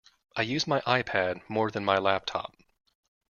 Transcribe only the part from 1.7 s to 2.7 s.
my laptop